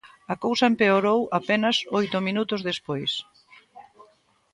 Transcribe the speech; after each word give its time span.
A 0.33 0.35
cousa 0.43 0.65
empeorou 0.71 1.19
apenas 1.39 1.77
oito 1.99 2.17
minutos 2.27 2.61
despois. 2.69 3.11